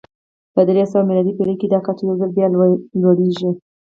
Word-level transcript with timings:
په 0.53 0.61
درې 0.69 0.83
سوه 0.91 1.07
میلادي 1.07 1.33
پېړۍ 1.37 1.55
کې 1.59 1.67
دا 1.69 1.79
کچه 1.85 2.03
یو 2.07 2.17
ځل 2.21 2.31
بیا 2.37 2.47
لوړېږي 3.01 3.51